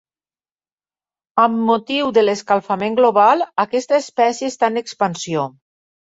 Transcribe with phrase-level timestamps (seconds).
[1.41, 5.45] Amb motiu de l'escalfament global, aquesta espècie està en expansió.